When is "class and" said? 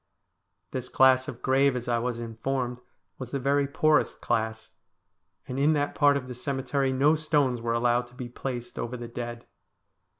4.19-5.59